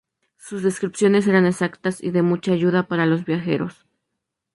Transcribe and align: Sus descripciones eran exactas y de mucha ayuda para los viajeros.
Sus 0.39 0.63
descripciones 0.63 1.27
eran 1.27 1.45
exactas 1.45 2.01
y 2.03 2.09
de 2.09 2.23
mucha 2.23 2.53
ayuda 2.53 2.87
para 2.87 3.05
los 3.05 3.23
viajeros. 3.23 3.85